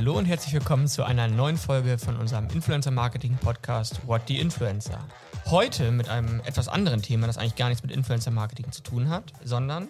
[0.00, 4.38] Hallo und herzlich willkommen zu einer neuen Folge von unserem Influencer Marketing Podcast What the
[4.38, 4.98] Influencer.
[5.44, 9.10] Heute mit einem etwas anderen Thema, das eigentlich gar nichts mit Influencer Marketing zu tun
[9.10, 9.88] hat, sondern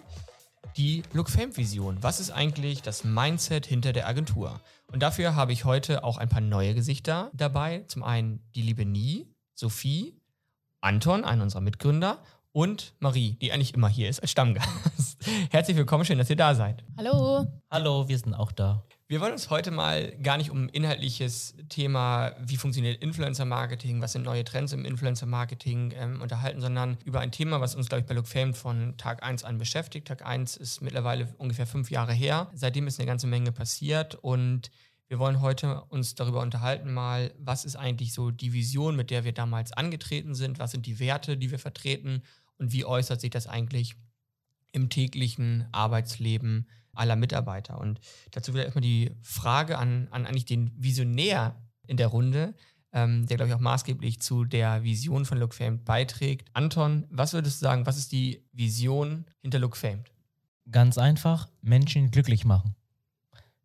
[0.75, 2.03] die Look Fame Vision.
[2.03, 4.59] Was ist eigentlich das Mindset hinter der Agentur?
[4.91, 7.85] Und dafür habe ich heute auch ein paar neue Gesichter dabei.
[7.87, 10.19] Zum einen die liebe Nie, Sophie,
[10.81, 12.21] Anton, einer unserer Mitgründer
[12.53, 15.17] und Marie, die eigentlich immer hier ist als Stammgast.
[15.51, 16.83] Herzlich willkommen, schön, dass ihr da seid.
[16.97, 17.47] Hallo.
[17.69, 18.83] Hallo, wir sind auch da.
[19.07, 24.23] Wir wollen uns heute mal gar nicht um inhaltliches Thema, wie funktioniert Influencer-Marketing, was sind
[24.23, 28.13] neue Trends im Influencer-Marketing ähm, unterhalten, sondern über ein Thema, was uns, glaube ich, bei
[28.13, 30.07] Look Fame von Tag 1 an beschäftigt.
[30.07, 32.49] Tag 1 ist mittlerweile ungefähr fünf Jahre her.
[32.53, 34.71] Seitdem ist eine ganze Menge passiert und
[35.11, 39.25] wir wollen heute uns darüber unterhalten, mal, was ist eigentlich so die Vision, mit der
[39.25, 42.23] wir damals angetreten sind, was sind die Werte, die wir vertreten
[42.61, 43.95] und wie äußert sich das eigentlich
[44.71, 47.81] im täglichen Arbeitsleben aller Mitarbeiter.
[47.81, 51.55] Und dazu wieder erstmal die Frage an, an eigentlich den Visionär
[51.87, 52.53] in der Runde,
[52.93, 56.49] ähm, der, glaube ich, auch maßgeblich zu der Vision von Look Famed beiträgt.
[56.53, 60.11] Anton, was würdest du sagen, was ist die Vision hinter Look Famed?
[60.69, 62.75] Ganz einfach, Menschen glücklich machen.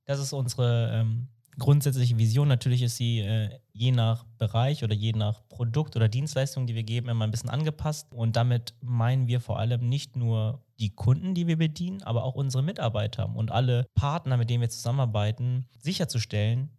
[0.06, 2.48] Das ist unsere ähm, grundsätzliche Vision.
[2.48, 6.82] Natürlich ist sie äh, je nach Bereich oder je nach Produkt oder Dienstleistung, die wir
[6.82, 8.12] geben, immer ein bisschen angepasst.
[8.12, 12.34] Und damit meinen wir vor allem nicht nur die Kunden, die wir bedienen, aber auch
[12.34, 16.70] unsere Mitarbeiter und alle Partner, mit denen wir zusammenarbeiten, sicherzustellen,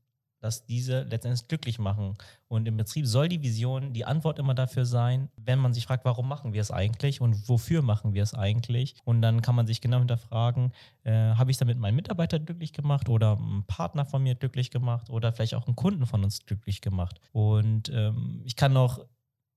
[0.48, 2.18] dass diese letztendlich glücklich machen.
[2.48, 6.06] Und im Betrieb soll die Vision die Antwort immer dafür sein, wenn man sich fragt,
[6.06, 8.96] warum machen wir es eigentlich und wofür machen wir es eigentlich.
[9.04, 10.72] Und dann kann man sich genau hinterfragen,
[11.04, 15.10] äh, habe ich damit meinen Mitarbeiter glücklich gemacht oder einen Partner von mir glücklich gemacht
[15.10, 17.20] oder vielleicht auch einen Kunden von uns glücklich gemacht.
[17.34, 19.06] Und ähm, ich kann noch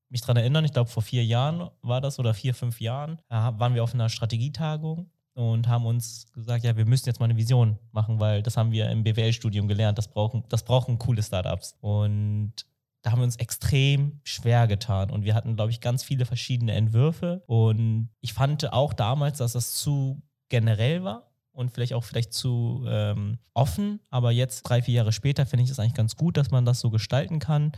[0.09, 3.77] mich daran erinnern, ich glaube vor vier Jahren war das oder vier, fünf Jahren, waren
[3.77, 5.09] wir auf einer Strategietagung
[5.41, 8.73] und haben uns gesagt, ja, wir müssen jetzt mal eine Vision machen, weil das haben
[8.73, 9.97] wir im BWL-Studium gelernt.
[9.97, 11.77] Das brauchen, das brauchen coole Startups.
[11.81, 12.53] Und
[13.01, 16.73] da haben wir uns extrem schwer getan und wir hatten, glaube ich, ganz viele verschiedene
[16.73, 17.43] Entwürfe.
[17.47, 20.21] Und ich fand auch damals, dass das zu
[20.51, 24.01] generell war und vielleicht auch vielleicht zu ähm, offen.
[24.11, 26.81] Aber jetzt, drei, vier Jahre später, finde ich es eigentlich ganz gut, dass man das
[26.81, 27.73] so gestalten kann.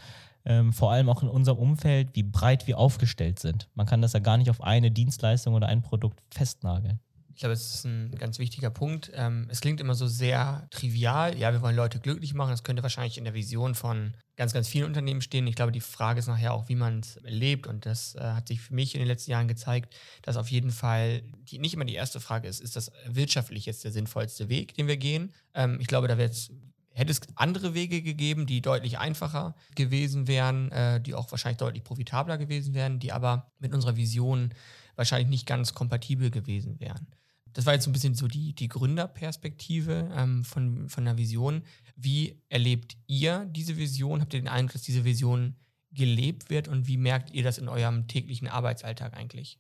[0.45, 3.69] Ähm, vor allem auch in unserem Umfeld, wie breit wir aufgestellt sind.
[3.75, 6.99] Man kann das ja gar nicht auf eine Dienstleistung oder ein Produkt festnageln.
[7.43, 9.11] Ich glaube, es ist ein ganz wichtiger Punkt.
[9.17, 11.37] Ähm, es klingt immer so sehr trivial.
[11.37, 12.51] Ja, wir wollen Leute glücklich machen.
[12.51, 15.49] Das könnte wahrscheinlich in der Vision von ganz, ganz vielen Unternehmen stehen.
[15.49, 17.67] Ich glaube, die Frage ist nachher auch, wie man es lebt.
[17.67, 19.93] Und das äh, hat sich für mich in den letzten Jahren gezeigt,
[20.23, 23.83] dass auf jeden Fall die, nicht immer die erste Frage ist, ist das wirtschaftlich jetzt
[23.83, 25.33] der sinnvollste Weg, den wir gehen?
[25.53, 26.53] Ähm, ich glaube, da wird es
[26.91, 31.83] hätte es andere Wege gegeben, die deutlich einfacher gewesen wären, äh, die auch wahrscheinlich deutlich
[31.83, 34.55] profitabler gewesen wären, die aber mit unserer Vision
[34.95, 37.09] wahrscheinlich nicht ganz kompatibel gewesen wären.
[37.53, 41.63] Das war jetzt so ein bisschen so die, die Gründerperspektive ähm, von, von der Vision.
[41.97, 44.21] Wie erlebt ihr diese Vision?
[44.21, 45.57] Habt ihr den Eindruck, dass diese Vision
[45.91, 49.59] gelebt wird und wie merkt ihr das in eurem täglichen Arbeitsalltag eigentlich?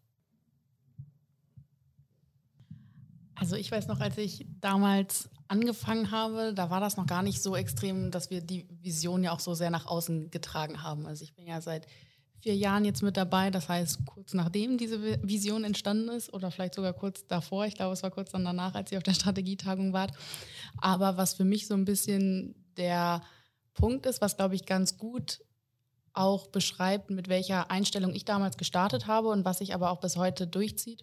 [3.35, 7.43] Also ich weiß noch, als ich damals angefangen habe, da war das noch gar nicht
[7.43, 11.07] so extrem, dass wir die Vision ja auch so sehr nach außen getragen haben.
[11.07, 11.87] Also ich bin ja seit
[12.43, 13.51] vier Jahren jetzt mit dabei.
[13.51, 17.67] Das heißt, kurz nachdem diese Vision entstanden ist oder vielleicht sogar kurz davor.
[17.67, 20.13] Ich glaube, es war kurz dann danach, als ihr auf der Strategietagung wart.
[20.79, 23.23] Aber was für mich so ein bisschen der
[23.75, 25.41] Punkt ist, was glaube ich ganz gut
[26.15, 30.17] auch beschreibt, mit welcher Einstellung ich damals gestartet habe und was sich aber auch bis
[30.17, 31.03] heute durchzieht,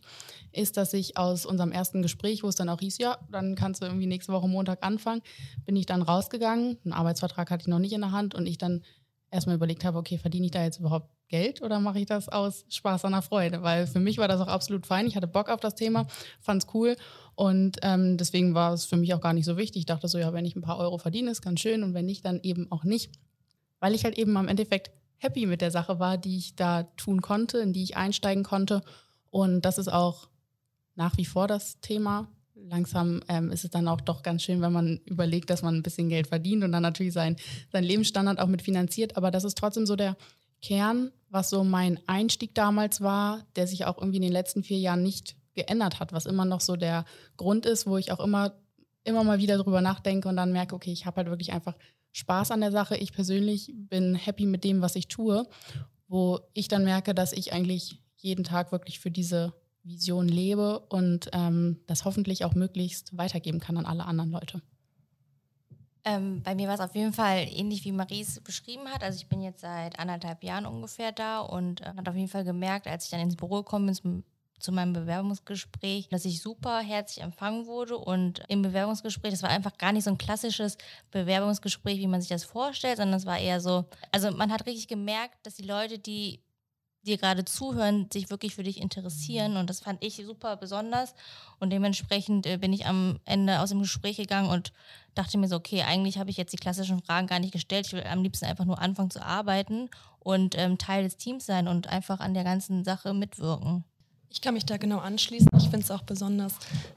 [0.51, 3.81] ist, dass ich aus unserem ersten Gespräch, wo es dann auch hieß, ja, dann kannst
[3.81, 5.21] du irgendwie nächste Woche Montag anfangen,
[5.65, 6.77] bin ich dann rausgegangen.
[6.83, 8.83] Einen Arbeitsvertrag hatte ich noch nicht in der Hand und ich dann
[9.31, 12.65] erstmal überlegt habe, okay, verdiene ich da jetzt überhaupt Geld oder mache ich das aus
[12.69, 13.63] Spaß an der Freude?
[13.63, 15.07] Weil für mich war das auch absolut fein.
[15.07, 16.07] Ich hatte Bock auf das Thema,
[16.41, 16.95] fand es cool
[17.35, 19.81] und ähm, deswegen war es für mich auch gar nicht so wichtig.
[19.81, 22.05] Ich dachte so, ja, wenn ich ein paar Euro verdiene, ist ganz schön und wenn
[22.05, 23.11] nicht, dann eben auch nicht.
[23.79, 27.21] Weil ich halt eben am Endeffekt happy mit der Sache war, die ich da tun
[27.21, 28.81] konnte, in die ich einsteigen konnte.
[29.29, 30.27] Und das ist auch
[30.95, 32.27] nach wie vor das Thema.
[32.55, 35.83] Langsam ähm, ist es dann auch doch ganz schön, wenn man überlegt, dass man ein
[35.83, 37.37] bisschen Geld verdient und dann natürlich sein,
[37.71, 39.15] sein Lebensstandard auch mit finanziert.
[39.15, 40.17] Aber das ist trotzdem so der
[40.61, 44.79] Kern, was so mein Einstieg damals war, der sich auch irgendwie in den letzten vier
[44.79, 47.05] Jahren nicht geändert hat, was immer noch so der
[47.37, 48.53] Grund ist, wo ich auch immer,
[49.03, 51.75] immer mal wieder drüber nachdenke und dann merke, okay, ich habe halt wirklich einfach
[52.11, 52.97] Spaß an der Sache.
[52.97, 55.47] Ich persönlich bin happy mit dem, was ich tue,
[56.07, 59.53] wo ich dann merke, dass ich eigentlich jeden Tag wirklich für diese
[59.83, 64.61] Vision lebe und ähm, das hoffentlich auch möglichst weitergeben kann an alle anderen Leute.
[66.05, 69.03] Ähm, bei mir war es auf jeden Fall ähnlich wie Maries beschrieben hat.
[69.03, 72.43] Also ich bin jetzt seit anderthalb Jahren ungefähr da und äh, hat auf jeden Fall
[72.43, 74.23] gemerkt, als ich dann ins Büro gekommen bin,
[74.59, 79.77] zu meinem Bewerbungsgespräch, dass ich super herzlich empfangen wurde und im Bewerbungsgespräch, das war einfach
[79.77, 80.77] gar nicht so ein klassisches
[81.11, 84.87] Bewerbungsgespräch, wie man sich das vorstellt, sondern es war eher so, also man hat richtig
[84.87, 86.41] gemerkt, dass die Leute, die
[87.03, 89.57] dir gerade zuhören, sich wirklich für dich interessieren.
[89.57, 91.15] Und das fand ich super besonders.
[91.59, 94.73] Und dementsprechend äh, bin ich am Ende aus dem Gespräch gegangen und
[95.15, 97.87] dachte mir so, okay, eigentlich habe ich jetzt die klassischen Fragen gar nicht gestellt.
[97.87, 101.67] Ich will am liebsten einfach nur anfangen zu arbeiten und ähm, Teil des Teams sein
[101.67, 103.83] und einfach an der ganzen Sache mitwirken.
[104.31, 105.49] Ich kann mich da genau anschließen.
[105.57, 106.53] Ich finde es auch besonders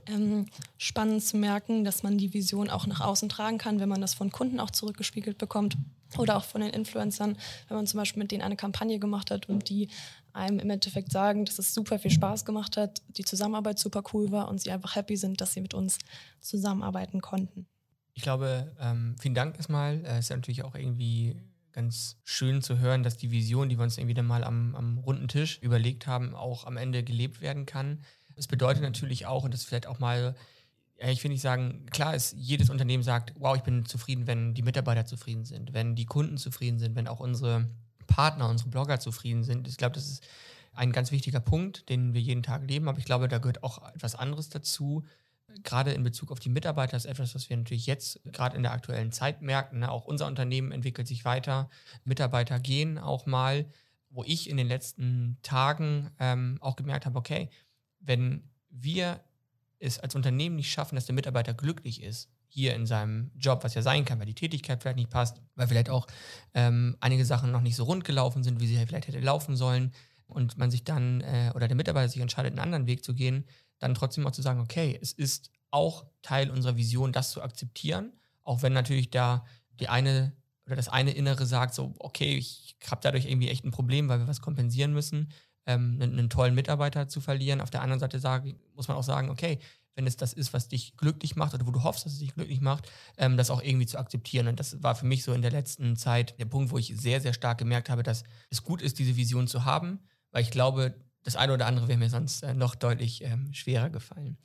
[0.06, 0.46] ähm,
[0.76, 4.12] spannend zu merken, dass man die Vision auch nach außen tragen kann, wenn man das
[4.12, 5.78] von Kunden auch zurückgespiegelt bekommt
[6.18, 7.36] oder auch von den Influencern,
[7.68, 9.88] wenn man zum Beispiel mit denen eine Kampagne gemacht hat und die
[10.32, 14.30] einem im Endeffekt sagen, dass es super viel Spaß gemacht hat, die Zusammenarbeit super cool
[14.30, 15.98] war und sie einfach happy sind, dass sie mit uns
[16.40, 17.66] zusammenarbeiten konnten.
[18.14, 20.04] Ich glaube, ähm, vielen Dank erstmal.
[20.04, 21.36] Es ist ja natürlich auch irgendwie
[21.72, 24.98] ganz schön zu hören, dass die Vision, die wir uns irgendwie dann mal am, am
[24.98, 28.04] runden Tisch überlegt haben, auch am Ende gelebt werden kann.
[28.36, 30.34] Es bedeutet natürlich auch, und das vielleicht auch mal,
[31.10, 34.62] ich will nicht sagen, klar ist, jedes Unternehmen sagt, wow, ich bin zufrieden, wenn die
[34.62, 37.68] Mitarbeiter zufrieden sind, wenn die Kunden zufrieden sind, wenn auch unsere
[38.06, 39.66] Partner, unsere Blogger zufrieden sind.
[39.68, 40.26] Ich glaube, das ist
[40.74, 43.86] ein ganz wichtiger Punkt, den wir jeden Tag leben, aber ich glaube, da gehört auch
[43.94, 45.04] etwas anderes dazu,
[45.62, 48.72] gerade in Bezug auf die Mitarbeiter ist etwas, was wir natürlich jetzt gerade in der
[48.72, 49.80] aktuellen Zeit merken.
[49.80, 49.90] Ne?
[49.90, 51.68] Auch unser Unternehmen entwickelt sich weiter.
[52.04, 53.66] Mitarbeiter gehen auch mal,
[54.10, 57.50] wo ich in den letzten Tagen ähm, auch gemerkt habe, okay,
[58.00, 59.20] wenn wir
[59.82, 63.74] es als Unternehmen nicht schaffen, dass der Mitarbeiter glücklich ist, hier in seinem Job, was
[63.74, 66.06] ja sein kann, weil die Tätigkeit vielleicht nicht passt, weil vielleicht auch
[66.54, 69.92] ähm, einige Sachen noch nicht so rund gelaufen sind, wie sie vielleicht hätte laufen sollen
[70.26, 73.44] und man sich dann äh, oder der Mitarbeiter sich entscheidet, einen anderen Weg zu gehen,
[73.78, 78.12] dann trotzdem auch zu sagen, okay, es ist auch Teil unserer Vision, das zu akzeptieren,
[78.44, 79.44] auch wenn natürlich da
[79.80, 80.32] die eine
[80.66, 84.20] oder das eine Innere sagt, so, okay, ich habe dadurch irgendwie echt ein Problem, weil
[84.20, 85.32] wir was kompensieren müssen,
[85.66, 87.60] ähm, einen, einen, tollen Mitarbeiter zu verlieren.
[87.60, 89.58] Auf der anderen Seite sagen, muss man auch sagen, okay,
[89.94, 92.34] wenn es das ist, was dich glücklich macht oder wo du hoffst, dass es dich
[92.34, 94.48] glücklich macht, ähm, das auch irgendwie zu akzeptieren.
[94.48, 97.20] Und das war für mich so in der letzten Zeit der Punkt, wo ich sehr,
[97.20, 100.00] sehr stark gemerkt habe, dass es gut ist, diese Vision zu haben,
[100.30, 100.94] weil ich glaube,
[101.24, 104.38] das eine oder andere wäre mir sonst äh, noch deutlich ähm, schwerer gefallen.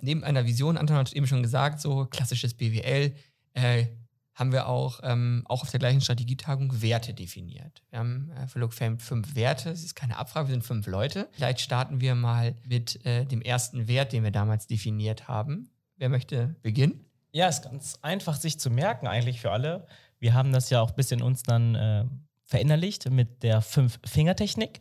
[0.00, 3.14] Neben einer Vision, Anton hat eben schon gesagt, so klassisches BWL,
[3.54, 3.86] äh,
[4.34, 7.82] haben wir auch, ähm, auch auf der gleichen Strategietagung Werte definiert.
[7.90, 9.70] Wir haben äh, für Look Fame fünf Werte.
[9.70, 11.28] Es ist keine Abfrage, wir sind fünf Leute.
[11.32, 15.70] Vielleicht starten wir mal mit äh, dem ersten Wert, den wir damals definiert haben.
[15.96, 17.04] Wer möchte beginnen?
[17.32, 19.86] Ja, ist ganz einfach sich zu merken eigentlich für alle.
[20.18, 22.04] Wir haben das ja auch ein bisschen uns dann äh,
[22.44, 24.80] verinnerlicht mit der Fünf-Finger-Technik.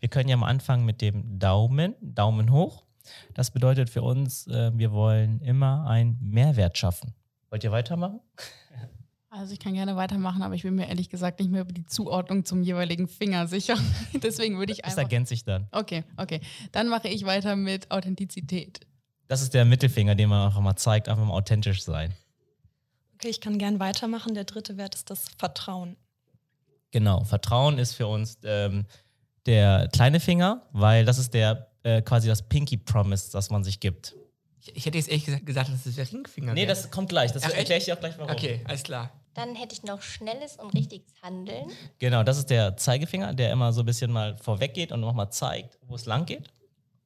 [0.00, 2.84] Wir können ja mal anfangen mit dem Daumen, Daumen hoch.
[3.34, 7.14] Das bedeutet für uns, äh, wir wollen immer einen Mehrwert schaffen.
[7.50, 8.20] Wollt ihr weitermachen?
[9.38, 11.86] Also ich kann gerne weitermachen, aber ich bin mir ehrlich gesagt nicht mehr über die
[11.86, 13.76] Zuordnung zum jeweiligen Finger sicher.
[14.22, 14.96] Deswegen würde ich einfach...
[14.96, 15.68] Das ergänzt sich dann.
[15.70, 16.40] Okay, okay.
[16.72, 18.80] Dann mache ich weiter mit Authentizität.
[19.28, 22.12] Das ist der Mittelfinger, den man einfach mal zeigt, einfach mal authentisch sein.
[23.14, 24.34] Okay, ich kann gerne weitermachen.
[24.34, 25.96] Der dritte Wert ist das Vertrauen.
[26.90, 28.86] Genau, Vertrauen ist für uns ähm,
[29.46, 33.78] der kleine Finger, weil das ist der äh, quasi das Pinky Promise, das man sich
[33.78, 34.16] gibt.
[34.60, 37.30] Ich, ich hätte jetzt ehrlich gesagt, gesagt, dass es der Ringfinger Nee, das kommt gleich.
[37.30, 38.32] Das erkläre ich dir auch gleich warum.
[38.32, 39.12] Okay, alles klar.
[39.34, 41.70] Dann hätte ich noch schnelles und richtiges Handeln.
[41.98, 45.30] Genau, das ist der Zeigefinger, der immer so ein bisschen mal vorweg geht und nochmal
[45.30, 46.48] zeigt, wo es lang geht.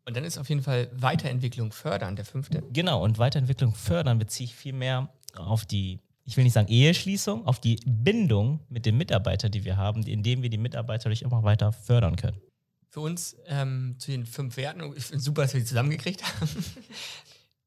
[0.04, 2.62] Und dann ist auf jeden Fall Weiterentwicklung fördern, der fünfte.
[2.73, 7.47] Genau, und Weiterentwicklung fördern beziehe ich viel mehr auf die ich will nicht sagen Eheschließung,
[7.47, 11.42] auf die Bindung mit den Mitarbeitern, die wir haben, indem wir die Mitarbeiter durch immer
[11.42, 12.40] weiter fördern können.
[12.88, 16.49] Für uns ähm, zu den fünf Werten, ich finde super, dass wir die zusammengekriegt haben.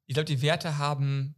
[0.06, 1.36] ich glaube, die Werte haben,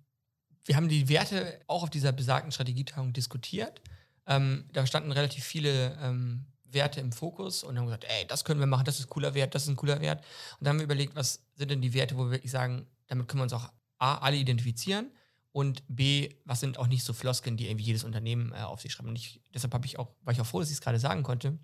[0.67, 3.81] wir haben die Werte auch auf dieser besagten Strategietagung diskutiert.
[4.25, 8.59] Ähm, da standen relativ viele ähm, Werte im Fokus und haben gesagt, ey, das können
[8.59, 10.19] wir machen, das ist ein cooler Wert, das ist ein cooler Wert.
[10.59, 13.27] Und dann haben wir überlegt, was sind denn die Werte, wo wir wirklich sagen, damit
[13.29, 15.09] können wir uns auch A, alle identifizieren
[15.53, 18.91] und B, was sind auch nicht so Floskeln, die irgendwie jedes Unternehmen äh, auf sich
[18.91, 19.07] schreibt.
[19.07, 21.57] Und ich, deshalb ich auch, war ich auch froh, dass ich es gerade sagen konnte.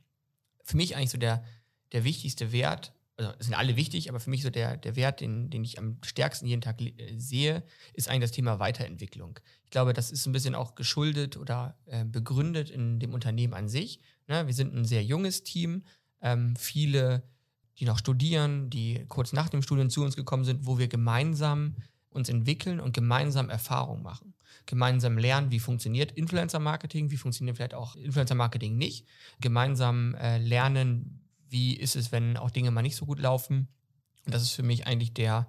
[0.64, 1.44] Für mich eigentlich so der,
[1.92, 5.50] der wichtigste Wert, also sind alle wichtig, aber für mich so der, der Wert, den,
[5.50, 9.40] den ich am stärksten jeden Tag äh, sehe, ist eigentlich das Thema Weiterentwicklung.
[9.66, 13.70] Ich glaube, das ist ein bisschen auch geschuldet oder äh, begründet in dem Unternehmen an
[13.70, 14.00] sich.
[14.28, 14.48] Ne?
[14.48, 15.84] Wir sind ein sehr junges Team,
[16.22, 17.24] ähm, viele,
[17.80, 21.76] die noch studieren, die kurz nach dem Studium zu uns gekommen sind, wo wir gemeinsam
[22.10, 24.34] uns entwickeln und gemeinsam Erfahrung machen.
[24.66, 29.08] Gemeinsam lernen, wie funktioniert Influencer-Marketing, wie funktioniert vielleicht auch Influencer-Marketing nicht.
[29.42, 31.23] Gemeinsam äh, lernen,
[31.54, 33.70] wie ist es, wenn auch Dinge mal nicht so gut laufen.
[34.26, 35.48] Und das ist für mich eigentlich der,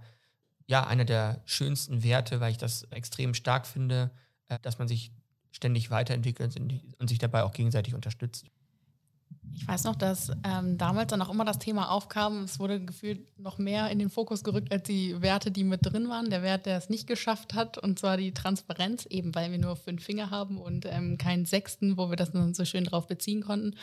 [0.67, 4.13] ja, einer der schönsten Werte, weil ich das extrem stark finde,
[4.49, 5.11] äh, dass man sich
[5.51, 6.57] ständig weiterentwickelt
[6.99, 8.47] und sich dabei auch gegenseitig unterstützt.
[9.53, 12.45] Ich weiß noch, dass ähm, damals dann auch immer das Thema aufkam.
[12.45, 16.09] Es wurde gefühlt noch mehr in den Fokus gerückt als die Werte, die mit drin
[16.09, 16.31] waren.
[16.31, 19.77] Der Wert, der es nicht geschafft hat, und zwar die Transparenz, eben weil wir nur
[19.77, 23.43] fünf Finger haben und ähm, keinen sechsten, wo wir das dann so schön drauf beziehen
[23.43, 23.77] konnten.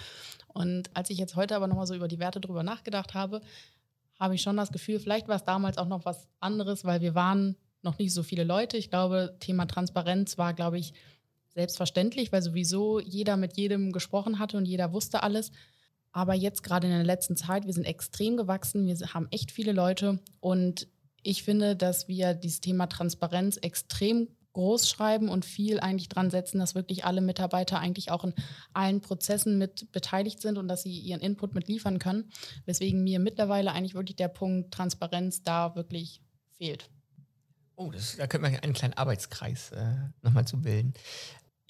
[0.48, 3.42] Und als ich jetzt heute aber nochmal so über die Werte drüber nachgedacht habe,
[4.20, 7.16] habe ich schon das Gefühl, vielleicht war es damals auch noch was anderes, weil wir
[7.16, 8.78] waren noch nicht so viele Leute.
[8.78, 10.94] Ich glaube, Thema Transparenz war, glaube ich,
[11.54, 15.52] selbstverständlich, weil sowieso jeder mit jedem gesprochen hatte und jeder wusste alles.
[16.12, 19.72] Aber jetzt gerade in der letzten Zeit, wir sind extrem gewachsen, wir haben echt viele
[19.72, 20.88] Leute und
[21.24, 26.60] ich finde, dass wir dieses Thema Transparenz extrem groß schreiben und viel eigentlich dran setzen,
[26.60, 28.34] dass wirklich alle Mitarbeiter eigentlich auch in
[28.74, 32.32] allen Prozessen mit beteiligt sind und dass sie ihren Input mit liefern können.
[32.66, 36.22] Weswegen mir mittlerweile eigentlich wirklich der Punkt Transparenz da wirklich
[36.58, 36.90] fehlt.
[37.76, 40.94] Oh, das, da könnte man einen kleinen Arbeitskreis äh, nochmal zu bilden.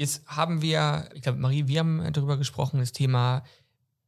[0.01, 3.43] Jetzt haben wir, ich glaube, Marie, wir haben darüber gesprochen, das Thema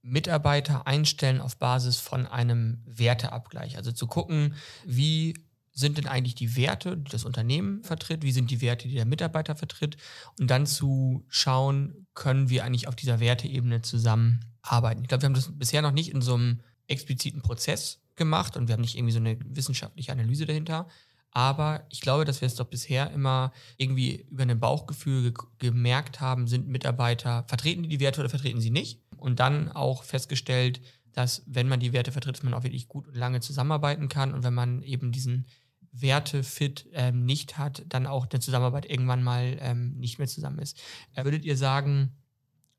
[0.02, 3.78] Mitarbeiter einstellen auf Basis von einem Werteabgleich.
[3.78, 4.56] Also zu gucken,
[4.88, 5.36] wie
[5.72, 9.06] sind denn eigentlich die Werte, die das Unternehmen vertritt, wie sind die Werte, die der
[9.06, 9.98] Mitarbeiter vertritt
[10.40, 15.04] und dann zu schauen, können wir eigentlich auf dieser Werteebene zusammenarbeiten.
[15.04, 18.68] Ich glaube, wir haben das bisher noch nicht in so einem expliziten Prozess gemacht und
[18.68, 20.88] wir haben nicht irgendwie so eine wissenschaftliche Analyse dahinter,
[21.34, 26.22] aber ich glaube, dass wir es doch bisher immer irgendwie über ein Bauchgefühl ge gemerkt
[26.22, 29.02] haben, sind Mitarbeiter, vertreten die die Werte oder vertreten sie nicht?
[29.18, 30.82] Und dann auch festgestellt,
[31.14, 34.34] dass wenn man die Werte vertritt, dass man auch wirklich gut und lange zusammenarbeiten kann.
[34.34, 35.46] Und wenn man eben diesen
[35.92, 40.82] Wertefit ähm, nicht hat, dann auch der Zusammenarbeit irgendwann mal ähm, nicht mehr zusammen ist.
[41.14, 42.16] Äh, würdet ihr sagen,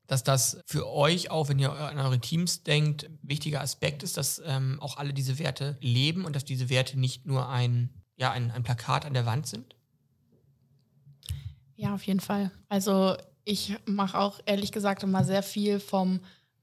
[0.07, 4.17] dass das für euch auch, wenn ihr an eure Teams denkt, ein wichtiger Aspekt ist,
[4.17, 8.31] dass ähm, auch alle diese Werte leben und dass diese Werte nicht nur ein ja,
[8.31, 9.75] ein, ein Plakat an der Wand sind?
[11.75, 12.51] Ja, auf jeden Fall.
[12.69, 16.21] Also ich mache auch ehrlich gesagt immer sehr viel vom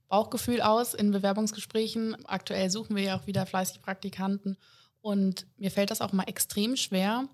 [0.08, 2.16] Bauchgefühl aus in Bewerbungsgesprächen.
[2.26, 4.56] Aktuell suchen wir ja auch wieder fleißig Praktikanten.
[5.00, 7.28] Und mir fällt das auch mal extrem schwer,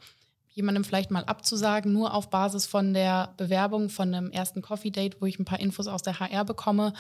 [0.49, 5.21] jemandem vielleicht mal abzusagen, nur auf Basis von der Bewerbung von einem ersten Coffee Date,
[5.21, 6.95] wo ich ein paar Infos aus der HR bekomme,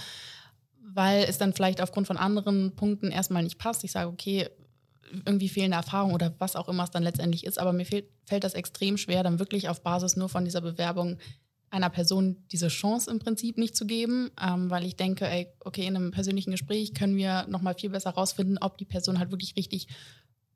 [0.80, 3.82] weil es dann vielleicht aufgrund von anderen Punkten erstmal nicht passt.
[3.84, 4.48] Ich sage, okay,
[5.24, 7.58] irgendwie fehlende Erfahrung oder was auch immer es dann letztendlich ist.
[7.58, 11.18] Aber mir fehlt, fällt das extrem schwer, dann wirklich auf Basis nur von dieser Bewerbung
[11.70, 15.86] einer Person diese Chance im Prinzip nicht zu geben, ähm, weil ich denke, ey, okay,
[15.86, 19.56] in einem persönlichen Gespräch können wir nochmal viel besser rausfinden, ob die Person halt wirklich
[19.56, 19.88] richtig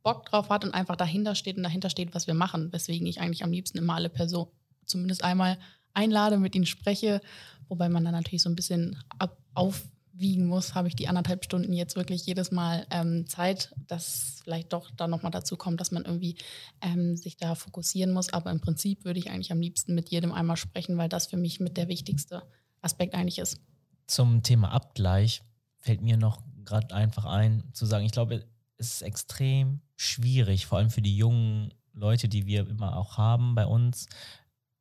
[0.03, 2.73] Bock drauf hat und einfach dahinter steht und dahinter steht, was wir machen.
[2.73, 4.51] Weswegen ich eigentlich am liebsten immer alle Personen
[4.87, 5.59] zumindest einmal
[5.95, 7.21] einlade, mit ihnen spreche,
[7.69, 11.45] wobei man dann natürlich so ein bisschen ab, auf wiegen muss, habe ich die anderthalb
[11.45, 15.91] Stunden jetzt wirklich jedes Mal ähm, Zeit, dass vielleicht doch da nochmal dazu kommt, dass
[15.91, 16.37] man irgendwie
[16.81, 18.33] ähm, sich da fokussieren muss.
[18.33, 21.37] Aber im Prinzip würde ich eigentlich am liebsten mit jedem einmal sprechen, weil das für
[21.37, 22.43] mich mit der wichtigste
[22.81, 23.61] Aspekt eigentlich ist.
[24.07, 25.43] Zum Thema Abgleich
[25.79, 28.45] fällt mir noch gerade einfach ein, zu sagen, ich glaube,
[28.77, 33.55] es ist extrem schwierig, vor allem für die jungen Leute, die wir immer auch haben
[33.55, 34.07] bei uns,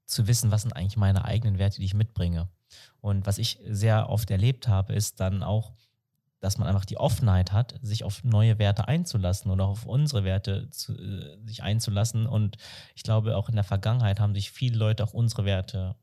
[0.05, 2.49] zu wissen, was sind eigentlich meine eigenen Werte, die ich mitbringe.
[2.99, 5.73] Und was ich sehr oft erlebt habe, ist dann auch,
[6.39, 10.69] dass man einfach die Offenheit hat, sich auf neue Werte einzulassen oder auf unsere Werte
[10.71, 12.25] zu, äh, sich einzulassen.
[12.25, 12.57] Und
[12.95, 15.95] ich glaube, auch in der Vergangenheit haben sich viele Leute auch unsere Werte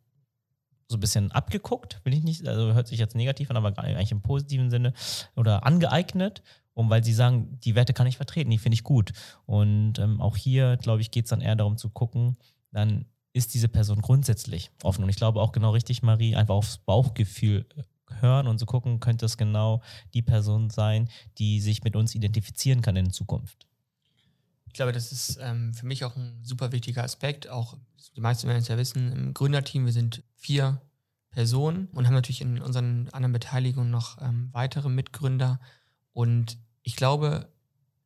[0.89, 4.11] so ein bisschen abgeguckt, will ich nicht, also hört sich jetzt negativ an, aber eigentlich
[4.11, 4.95] im positiven Sinne
[5.37, 9.13] oder angeeignet, um weil sie sagen, die Werte kann ich vertreten, die finde ich gut.
[9.45, 12.39] Und ähm, auch hier, glaube ich, geht es dann eher darum zu gucken,
[12.73, 15.05] dann ist diese Person grundsätzlich offen.
[15.05, 17.67] Und ich glaube auch genau richtig, Marie, einfach aufs Bauchgefühl
[18.21, 19.83] hören und zu so gucken, könnte es genau
[20.15, 21.09] die Person sein,
[21.39, 23.67] die sich mit uns identifizieren kann in Zukunft.
[24.67, 27.49] Ich glaube, das ist ähm, für mich auch ein super wichtiger Aspekt.
[27.49, 27.77] Auch
[28.17, 30.81] die meisten werden es ja wissen, im Gründerteam, wir sind vier
[31.31, 35.61] Personen und haben natürlich in unseren anderen Beteiligungen noch ähm, weitere Mitgründer.
[36.13, 37.49] Und ich glaube,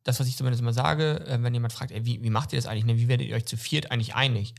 [0.03, 2.57] das, was ich zumindest immer sage, äh, wenn jemand fragt, ey, wie, wie macht ihr
[2.57, 2.85] das eigentlich?
[2.85, 2.97] Ne?
[2.97, 4.53] Wie werdet ihr euch zu viert eigentlich einig?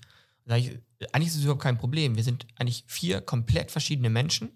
[0.47, 0.79] Ich,
[1.13, 2.17] eigentlich ist es überhaupt kein Problem.
[2.17, 4.51] Wir sind eigentlich vier komplett verschiedene Menschen,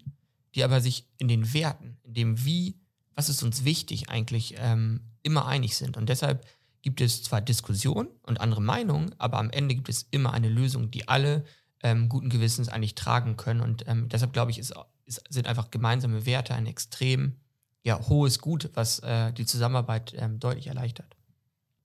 [0.55, 2.75] die aber sich in den Werten, in dem Wie,
[3.15, 5.97] was ist uns wichtig eigentlich, ähm, immer einig sind.
[5.97, 6.45] Und deshalb
[6.81, 10.91] gibt es zwar Diskussionen und andere Meinungen, aber am Ende gibt es immer eine Lösung,
[10.91, 11.43] die alle
[11.83, 13.61] ähm, guten Gewissens eigentlich tragen können.
[13.61, 14.73] Und ähm, deshalb glaube ich, ist,
[15.05, 17.35] ist, sind einfach gemeinsame Werte ein extrem
[17.83, 21.15] ja, hohes Gut, was äh, die Zusammenarbeit ähm, deutlich erleichtert.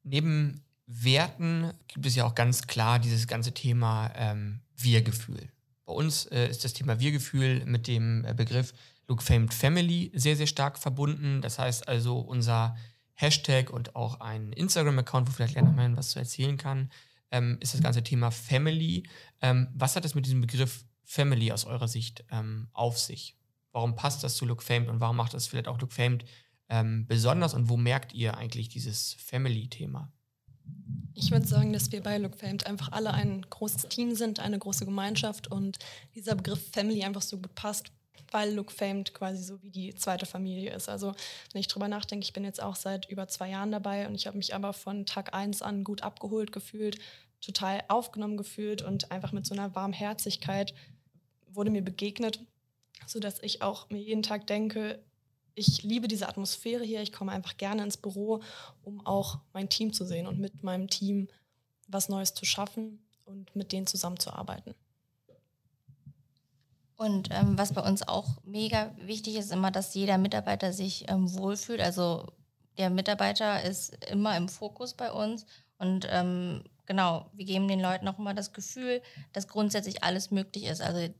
[0.02, 5.50] Neben Werten gibt es ja auch ganz klar dieses ganze Thema ähm, Wir-Gefühl.
[5.86, 8.72] Bei uns äh, ist das Thema Wir-Gefühl mit dem äh, Begriff
[9.08, 11.42] Look Famed Family sehr, sehr stark verbunden.
[11.42, 12.76] Das heißt also, unser
[13.12, 16.90] Hashtag und auch ein Instagram-Account, wo vielleicht Lernermann was zu erzählen kann,
[17.30, 19.04] ähm, ist das ganze Thema Family.
[19.40, 23.36] Ähm, was hat es mit diesem Begriff Family aus eurer Sicht ähm, auf sich?
[23.74, 26.24] warum passt das zu Look Famed und warum macht das vielleicht auch Look Famed
[26.70, 30.10] ähm, besonders und wo merkt ihr eigentlich dieses Family-Thema?
[31.14, 34.58] Ich würde sagen, dass wir bei Look Famed einfach alle ein großes Team sind, eine
[34.58, 35.78] große Gemeinschaft und
[36.14, 37.92] dieser Begriff Family einfach so gut passt,
[38.32, 40.88] weil Look Famed quasi so wie die zweite Familie ist.
[40.88, 41.14] Also
[41.52, 44.26] wenn ich drüber nachdenke, ich bin jetzt auch seit über zwei Jahren dabei und ich
[44.26, 46.98] habe mich aber von Tag eins an gut abgeholt gefühlt,
[47.40, 50.74] total aufgenommen gefühlt und einfach mit so einer Warmherzigkeit
[51.46, 52.40] wurde mir begegnet,
[53.06, 54.98] sodass ich auch mir jeden Tag denke,
[55.54, 57.00] ich liebe diese Atmosphäre hier.
[57.02, 58.42] Ich komme einfach gerne ins Büro,
[58.82, 61.28] um auch mein Team zu sehen und mit meinem Team
[61.88, 64.74] was Neues zu schaffen und mit denen zusammenzuarbeiten.
[66.96, 71.32] Und ähm, was bei uns auch mega wichtig ist, immer, dass jeder Mitarbeiter sich ähm,
[71.34, 71.80] wohlfühlt.
[71.80, 72.26] Also
[72.78, 75.44] der Mitarbeiter ist immer im Fokus bei uns.
[75.78, 80.64] Und ähm, genau, wir geben den Leuten auch immer das Gefühl, dass grundsätzlich alles möglich
[80.64, 80.80] ist.
[80.80, 81.12] Also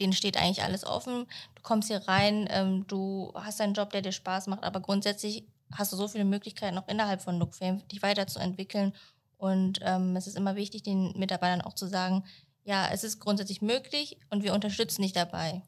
[0.00, 1.26] denen steht eigentlich alles offen.
[1.54, 5.46] Du kommst hier rein, ähm, du hast einen Job, der dir Spaß macht, aber grundsätzlich
[5.72, 8.92] hast du so viele Möglichkeiten auch innerhalb von Lookfame, dich weiterzuentwickeln.
[9.36, 12.24] Und ähm, es ist immer wichtig, den Mitarbeitern auch zu sagen,
[12.64, 15.62] ja, es ist grundsätzlich möglich und wir unterstützen dich dabei.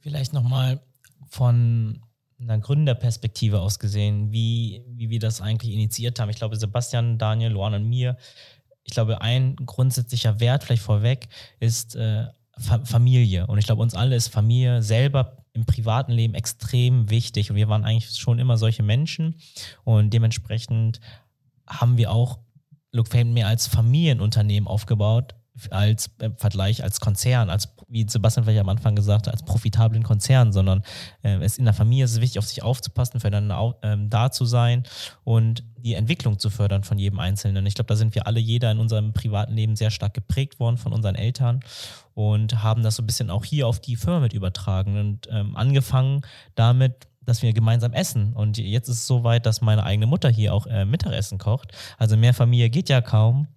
[0.00, 0.80] Vielleicht nochmal
[1.28, 2.02] von
[2.38, 6.28] einer Gründerperspektive aus gesehen, wie, wie wir das eigentlich initiiert haben.
[6.28, 8.16] Ich glaube, Sebastian, Daniel, Luan und mir,
[8.84, 11.28] ich glaube, ein grundsätzlicher Wert vielleicht vorweg
[11.60, 12.26] ist äh,
[12.62, 13.46] Familie.
[13.46, 17.50] Und ich glaube, uns alle ist Familie selber im privaten Leben extrem wichtig.
[17.50, 19.36] Und wir waren eigentlich schon immer solche Menschen.
[19.84, 21.00] Und dementsprechend
[21.66, 22.38] haben wir auch
[22.92, 25.34] Look Fame mehr als Familienunternehmen aufgebaut,
[25.70, 30.02] als äh, Vergleich als Konzern, als wie Sebastian vielleicht am Anfang gesagt hat, als profitablen
[30.02, 30.82] Konzern, sondern
[31.22, 34.30] äh, es in der Familie ist es wichtig, auf sich aufzupassen, füreinander au, ähm, da
[34.30, 34.84] zu sein
[35.24, 37.66] und die Entwicklung zu fördern von jedem Einzelnen.
[37.66, 40.78] Ich glaube, da sind wir alle, jeder in unserem privaten Leben sehr stark geprägt worden
[40.78, 41.60] von unseren Eltern
[42.14, 45.56] und haben das so ein bisschen auch hier auf die Firma mit übertragen und ähm,
[45.56, 46.22] angefangen
[46.54, 48.32] damit, dass wir gemeinsam essen.
[48.32, 51.72] Und jetzt ist es so weit, dass meine eigene Mutter hier auch äh, Mittagessen kocht.
[51.98, 53.48] Also mehr Familie geht ja kaum.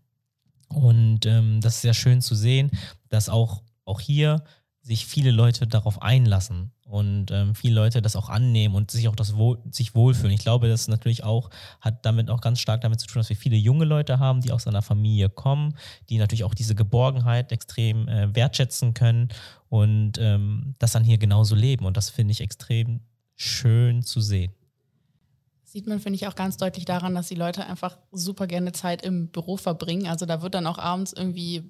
[0.75, 2.71] Und ähm, das ist sehr schön zu sehen,
[3.09, 4.43] dass auch, auch hier
[4.81, 9.15] sich viele Leute darauf einlassen und ähm, viele Leute das auch annehmen und sich auch
[9.15, 10.33] das wohl, sich wohlfühlen.
[10.33, 11.49] Ich glaube, das natürlich auch
[11.81, 14.51] hat damit auch ganz stark damit zu tun, dass wir viele junge Leute haben, die
[14.51, 15.75] aus einer Familie kommen,
[16.09, 19.29] die natürlich auch diese Geborgenheit extrem äh, wertschätzen können
[19.69, 21.85] und ähm, das dann hier genauso leben.
[21.85, 22.99] Und das finde ich extrem
[23.35, 24.53] schön zu sehen
[25.75, 29.01] sieht man, finde ich, auch ganz deutlich daran, dass die Leute einfach super gerne Zeit
[29.01, 30.07] im Büro verbringen.
[30.07, 31.69] Also da wird dann auch abends irgendwie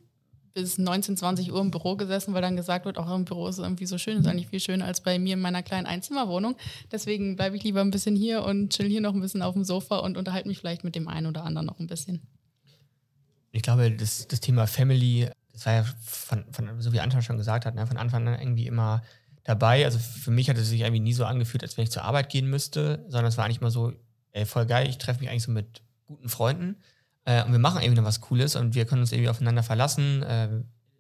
[0.54, 3.58] bis 19, 20 Uhr im Büro gesessen, weil dann gesagt wird, auch im Büro ist
[3.58, 6.56] irgendwie so schön, ist eigentlich viel schöner als bei mir in meiner kleinen Einzimmerwohnung.
[6.92, 9.64] Deswegen bleibe ich lieber ein bisschen hier und chill hier noch ein bisschen auf dem
[9.64, 12.22] Sofa und unterhalte mich vielleicht mit dem einen oder anderen noch ein bisschen.
[13.54, 17.38] Ich glaube, das, das Thema Family, das war ja von, von so wie Anton schon
[17.38, 19.02] gesagt hat, ne, von Anfang an irgendwie immer
[19.46, 19.86] dabei.
[19.86, 22.30] Also für mich hat es sich irgendwie nie so angefühlt, als wenn ich zur Arbeit
[22.30, 23.94] gehen müsste, sondern es war eigentlich mal so,
[24.34, 26.76] ey, voll geil, ich treffe mich eigentlich so mit guten Freunden
[27.24, 30.24] äh, und wir machen irgendwie noch was Cooles und wir können uns irgendwie aufeinander verlassen.
[30.24, 30.50] Äh,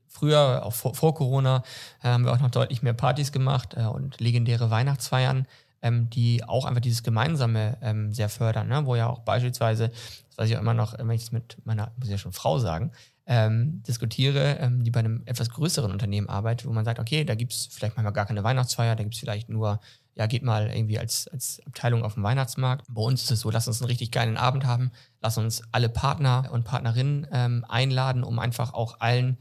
[0.07, 1.63] früher, auch vor, vor Corona,
[2.01, 5.47] äh, haben wir auch noch deutlich mehr Partys gemacht äh, und legendäre Weihnachtsfeiern,
[5.81, 8.85] ähm, die auch einfach dieses Gemeinsame ähm, sehr fördern, ne?
[8.85, 11.91] wo ja auch beispielsweise, das weiß ich auch immer noch, wenn ich es mit meiner,
[11.97, 12.91] muss ich ja schon Frau sagen,
[13.27, 17.35] ähm, diskutiere, ähm, die bei einem etwas größeren Unternehmen arbeitet, wo man sagt, okay, da
[17.35, 19.79] gibt es vielleicht manchmal gar keine Weihnachtsfeier, da gibt es vielleicht nur,
[20.13, 22.85] ja, geht mal irgendwie als, als Abteilung auf den Weihnachtsmarkt.
[22.89, 25.89] Bei uns ist es so, lass uns einen richtig geilen Abend haben, lass uns alle
[25.89, 29.37] Partner und Partnerinnen ähm, einladen, um einfach auch allen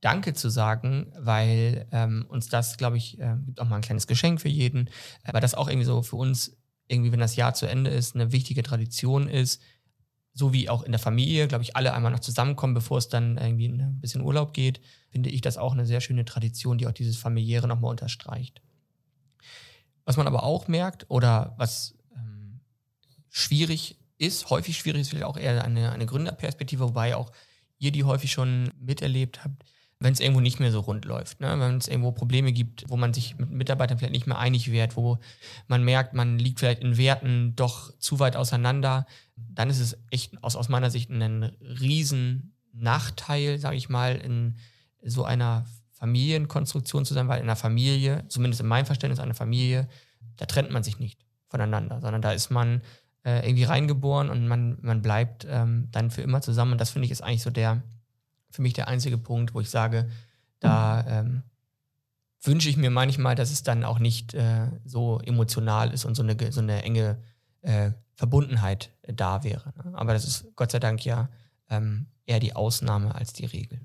[0.00, 4.06] Danke zu sagen, weil ähm, uns das, glaube ich, äh, gibt auch mal ein kleines
[4.06, 4.88] Geschenk für jeden,
[5.24, 8.14] äh, weil das auch irgendwie so für uns, irgendwie, wenn das Jahr zu Ende ist,
[8.14, 9.60] eine wichtige Tradition ist,
[10.38, 13.36] so wie auch in der Familie, glaube ich, alle einmal noch zusammenkommen, bevor es dann
[13.38, 16.92] irgendwie ein bisschen Urlaub geht, finde ich das auch eine sehr schöne Tradition, die auch
[16.92, 18.62] dieses familiäre nochmal unterstreicht.
[20.04, 22.60] Was man aber auch merkt oder was ähm,
[23.30, 27.32] schwierig ist, häufig schwierig ist vielleicht auch eher eine, eine Gründerperspektive, wobei auch
[27.78, 29.64] ihr die häufig schon miterlebt habt,
[30.00, 31.40] wenn es irgendwo nicht mehr so rund läuft.
[31.40, 31.58] Ne?
[31.58, 34.96] Wenn es irgendwo Probleme gibt, wo man sich mit Mitarbeitern vielleicht nicht mehr einig wird,
[34.96, 35.18] wo
[35.66, 39.06] man merkt, man liegt vielleicht in Werten doch zu weit auseinander,
[39.36, 44.56] dann ist es echt aus, aus meiner Sicht ein riesen Nachteil, sage ich mal, in
[45.02, 49.88] so einer Familienkonstruktion zu sein, weil in einer Familie, zumindest in meinem Verständnis einer Familie,
[50.36, 52.82] da trennt man sich nicht voneinander, sondern da ist man
[53.24, 56.72] äh, irgendwie reingeboren und man, man bleibt ähm, dann für immer zusammen.
[56.72, 57.82] Und das finde ich ist eigentlich so der,
[58.50, 60.08] für mich der einzige Punkt, wo ich sage,
[60.60, 61.42] da ähm,
[62.42, 66.22] wünsche ich mir manchmal, dass es dann auch nicht äh, so emotional ist und so
[66.22, 67.18] eine, so eine enge
[67.62, 69.72] äh, Verbundenheit äh, da wäre.
[69.76, 69.92] Ne?
[69.94, 71.28] Aber das ist Gott sei Dank ja
[71.68, 73.80] ähm, eher die Ausnahme als die Regel.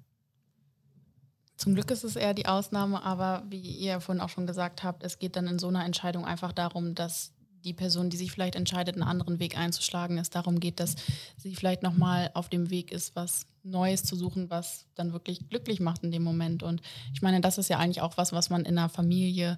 [1.56, 5.04] Zum Glück ist es eher die Ausnahme, aber wie ihr vorhin auch schon gesagt habt,
[5.04, 7.33] es geht dann in so einer Entscheidung einfach darum, dass
[7.64, 10.96] die Person, die sich vielleicht entscheidet, einen anderen Weg einzuschlagen, es darum geht, dass
[11.38, 15.80] sie vielleicht nochmal auf dem Weg ist, was Neues zu suchen, was dann wirklich glücklich
[15.80, 16.64] macht in dem Moment.
[16.64, 16.82] Und
[17.14, 19.58] ich meine, das ist ja eigentlich auch was, was man in einer Familie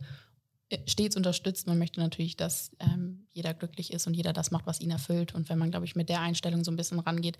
[0.69, 1.67] äh, stets unterstützt.
[1.67, 5.33] Man möchte natürlich, dass ähm, jeder glücklich ist und jeder das macht, was ihn erfüllt.
[5.35, 7.37] Und wenn man, glaube ich, mit der Einstellung so ein bisschen rangeht,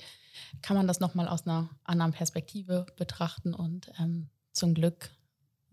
[0.62, 3.54] kann man das nochmal aus einer anderen Perspektive betrachten.
[3.54, 5.12] Und ähm, zum Glück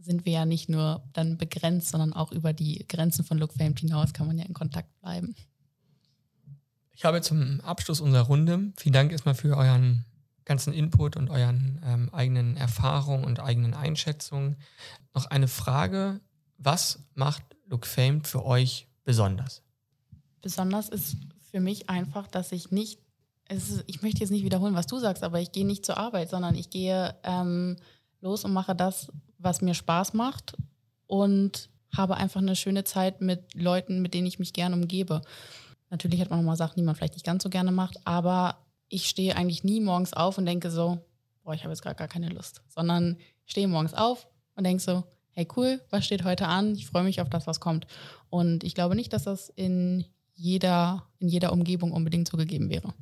[0.02, 3.80] sind wir ja nicht nur dann begrenzt, sondern auch über die Grenzen von Look Famed
[3.80, 5.34] hinaus kann man ja in Kontakt bleiben.
[6.94, 10.04] Ich habe zum Abschluss unserer Runde, vielen Dank erstmal für euren
[10.44, 14.56] ganzen Input und euren ähm, eigenen Erfahrungen und eigenen Einschätzungen,
[15.14, 16.20] noch eine Frage.
[16.58, 19.62] Was macht Look Famed für euch besonders?
[20.40, 21.16] Besonders ist
[21.50, 23.00] für mich einfach, dass ich nicht,
[23.48, 26.30] ist, ich möchte jetzt nicht wiederholen, was du sagst, aber ich gehe nicht zur Arbeit,
[26.30, 27.76] sondern ich gehe ähm,
[28.22, 30.56] los und mache das, was mir Spaß macht
[31.06, 35.20] und habe einfach eine schöne Zeit mit Leuten, mit denen ich mich gerne umgebe.
[35.90, 38.56] Natürlich hat man auch mal Sachen, die man vielleicht nicht ganz so gerne macht, aber
[38.88, 40.98] ich stehe eigentlich nie morgens auf und denke so,
[41.42, 44.82] boah, ich habe jetzt gerade gar keine Lust, sondern ich stehe morgens auf und denke
[44.82, 46.74] so, hey cool, was steht heute an?
[46.74, 47.86] Ich freue mich auf das, was kommt.
[48.30, 50.04] Und ich glaube nicht, dass das in
[50.34, 52.94] jeder, in jeder Umgebung unbedingt so gegeben wäre.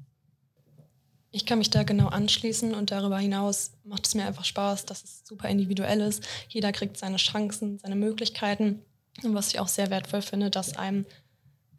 [1.32, 5.04] Ich kann mich da genau anschließen und darüber hinaus macht es mir einfach Spaß, dass
[5.04, 6.26] es super individuell ist.
[6.48, 8.82] Jeder kriegt seine Chancen, seine Möglichkeiten.
[9.22, 11.06] Und was ich auch sehr wertvoll finde, dass einem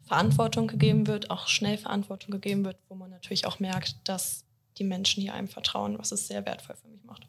[0.04, 4.44] Verantwortung gegeben wird, auch schnell Verantwortung gegeben wird, wo man natürlich auch merkt, dass
[4.78, 7.26] die Menschen hier einem vertrauen, was es sehr wertvoll für mich macht.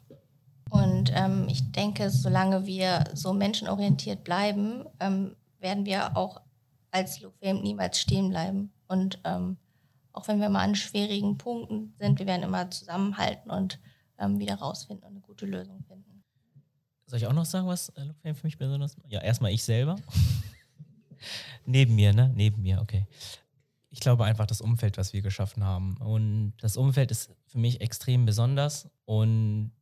[0.70, 6.40] Und ähm, ich denke, solange wir so menschenorientiert bleiben, ähm, werden wir auch
[6.90, 8.72] als Look niemals stehen bleiben.
[8.88, 9.56] Und ähm,
[10.14, 13.80] auch wenn wir mal an schwierigen Punkten sind, wir werden immer zusammenhalten und
[14.18, 16.24] ähm, wieder rausfinden und eine gute Lösung finden.
[17.06, 19.96] Soll ich auch noch sagen, was äh, Lookfame für mich besonders Ja, erstmal ich selber.
[21.66, 22.32] Neben mir, ne?
[22.34, 23.06] Neben mir, okay.
[23.90, 25.96] Ich glaube einfach das Umfeld, was wir geschaffen haben.
[25.98, 28.88] Und das Umfeld ist für mich extrem besonders.
[29.04, 29.72] Und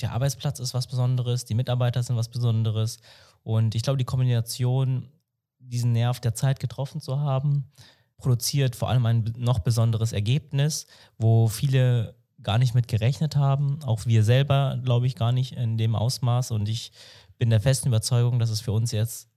[0.00, 2.98] der Arbeitsplatz ist was Besonderes, die Mitarbeiter sind was Besonderes.
[3.42, 5.10] Und ich glaube, die Kombination,
[5.58, 7.70] diesen Nerv der Zeit getroffen zu haben,
[8.16, 10.86] produziert vor allem ein noch besonderes Ergebnis,
[11.18, 13.82] wo viele gar nicht mit gerechnet haben.
[13.84, 16.50] Auch wir selber, glaube ich, gar nicht in dem Ausmaß.
[16.52, 16.92] Und ich
[17.38, 19.28] bin der festen Überzeugung, dass es für uns jetzt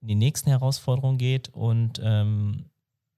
[0.00, 2.66] in die nächsten Herausforderungen geht und ähm,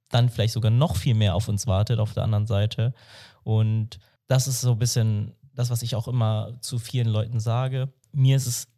[0.08, 2.94] dann vielleicht sogar noch viel mehr auf uns wartet auf der anderen Seite.
[3.42, 7.92] Und das ist so ein bisschen das, was ich auch immer zu vielen Leuten sage.
[8.12, 8.68] Mir ist es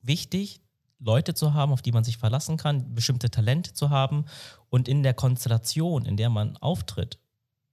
[0.00, 0.60] wichtig,
[1.04, 4.24] Leute zu haben, auf die man sich verlassen kann, bestimmte Talente zu haben
[4.70, 7.18] und in der Konstellation, in der man auftritt,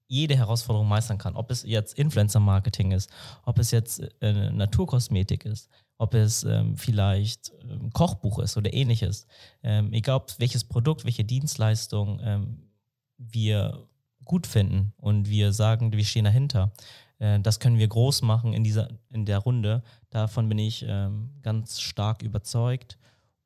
[0.07, 1.35] jede Herausforderung meistern kann.
[1.35, 3.09] Ob es jetzt Influencer-Marketing ist,
[3.45, 9.27] ob es jetzt äh, Naturkosmetik ist, ob es ähm, vielleicht ähm, Kochbuch ist oder ähnliches.
[9.61, 12.69] Ähm, egal welches Produkt, welche Dienstleistung ähm,
[13.17, 13.87] wir
[14.23, 16.71] gut finden und wir sagen, wir stehen dahinter.
[17.19, 19.83] Äh, das können wir groß machen in, dieser, in der Runde.
[20.09, 22.97] Davon bin ich ähm, ganz stark überzeugt.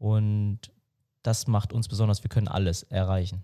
[0.04, 0.60] Und
[1.22, 3.42] das macht uns besonders, wir können alles erreichen.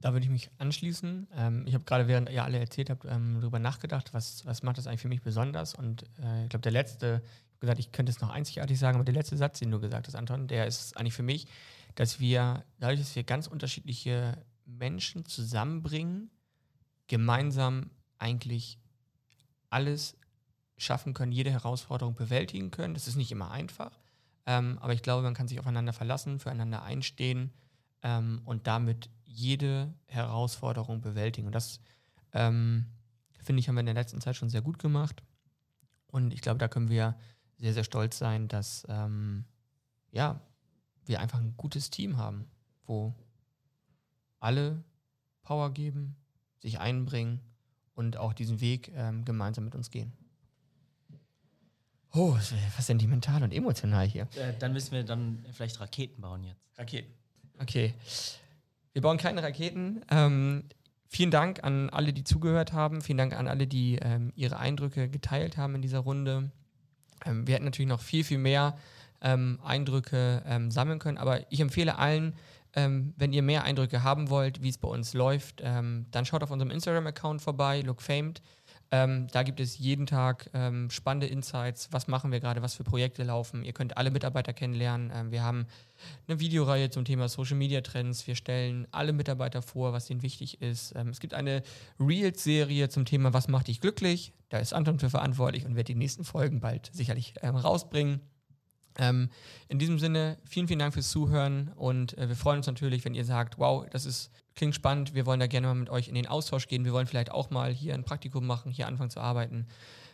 [0.00, 1.26] Da würde ich mich anschließen.
[1.34, 4.78] Ähm, ich habe gerade, während ihr alle erzählt habt, ähm, darüber nachgedacht, was, was macht
[4.78, 5.74] das eigentlich für mich besonders.
[5.74, 7.20] Und äh, ich glaube, der letzte,
[7.54, 10.06] ich gesagt, ich könnte es noch einzigartig sagen, aber der letzte Satz, den du gesagt
[10.06, 11.48] hast, Anton, der ist eigentlich für mich,
[11.96, 16.30] dass wir, dadurch, dass wir ganz unterschiedliche Menschen zusammenbringen,
[17.08, 18.78] gemeinsam eigentlich
[19.68, 20.16] alles
[20.76, 22.94] schaffen können, jede Herausforderung bewältigen können.
[22.94, 23.98] Das ist nicht immer einfach,
[24.46, 27.52] ähm, aber ich glaube, man kann sich aufeinander verlassen, füreinander einstehen
[28.02, 31.46] ähm, und damit jede Herausforderung bewältigen.
[31.46, 31.80] Und das,
[32.32, 32.86] ähm,
[33.40, 35.22] finde ich, haben wir in der letzten Zeit schon sehr gut gemacht.
[36.08, 37.16] Und ich glaube, da können wir
[37.58, 39.44] sehr, sehr stolz sein, dass ähm,
[40.10, 40.40] ja,
[41.04, 42.46] wir einfach ein gutes Team haben,
[42.84, 43.14] wo
[44.40, 44.84] alle
[45.42, 46.16] Power geben,
[46.60, 47.40] sich einbringen
[47.94, 50.12] und auch diesen Weg ähm, gemeinsam mit uns gehen.
[52.14, 54.24] Oh, was sentimental und emotional hier.
[54.36, 56.60] Äh, dann müssen wir dann vielleicht Raketen bauen jetzt.
[56.78, 57.12] Raketen.
[57.58, 57.94] Okay.
[58.92, 60.04] Wir bauen keine Raketen.
[60.10, 60.64] Ähm,
[61.06, 63.00] vielen Dank an alle, die zugehört haben.
[63.00, 66.50] Vielen Dank an alle, die ähm, ihre Eindrücke geteilt haben in dieser Runde.
[67.24, 68.76] Ähm, wir hätten natürlich noch viel, viel mehr
[69.22, 72.34] ähm, Eindrücke ähm, sammeln können, aber ich empfehle allen,
[72.74, 76.50] ähm, wenn ihr mehr Eindrücke haben wollt, wie es bei uns läuft, dann schaut auf
[76.50, 78.40] unserem Instagram-Account vorbei, lookfamed.
[78.94, 81.88] Ähm, da gibt es jeden Tag ähm, spannende Insights.
[81.92, 82.60] Was machen wir gerade?
[82.60, 83.64] Was für Projekte laufen?
[83.64, 85.10] Ihr könnt alle Mitarbeiter kennenlernen.
[85.14, 85.66] Ähm, wir haben
[86.28, 88.26] eine Videoreihe zum Thema Social Media Trends.
[88.26, 90.92] Wir stellen alle Mitarbeiter vor, was ihnen wichtig ist.
[90.94, 91.62] Ähm, es gibt eine
[91.98, 94.34] Reels-Serie zum Thema Was macht dich glücklich?
[94.50, 98.20] Da ist Anton für verantwortlich und wird die nächsten Folgen bald sicherlich ähm, rausbringen.
[98.98, 99.30] Ähm,
[99.68, 103.14] in diesem Sinne, vielen, vielen Dank fürs Zuhören und äh, wir freuen uns natürlich, wenn
[103.14, 106.14] ihr sagt, wow, das ist, klingt spannend, wir wollen da gerne mal mit euch in
[106.14, 109.20] den Austausch gehen, wir wollen vielleicht auch mal hier ein Praktikum machen, hier anfangen zu
[109.20, 109.66] arbeiten.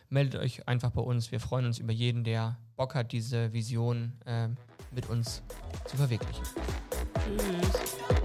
[0.09, 1.31] Meldet euch einfach bei uns.
[1.31, 4.47] Wir freuen uns über jeden, der Bock hat, diese Vision äh,
[4.91, 5.43] mit uns
[5.85, 6.43] zu verwirklichen.
[7.13, 8.18] Tschüss.